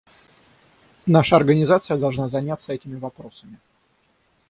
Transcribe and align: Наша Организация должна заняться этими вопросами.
Наша 1.05 1.35
Организация 1.35 1.95
должна 1.95 2.27
заняться 2.27 2.73
этими 2.73 2.95
вопросами. 2.95 3.59